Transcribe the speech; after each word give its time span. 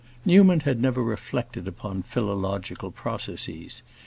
Newman 0.25 0.61
had 0.61 0.81
never 0.81 1.03
reflected 1.03 1.67
upon 1.67 2.01
philological 2.01 2.89
processes. 2.89 3.83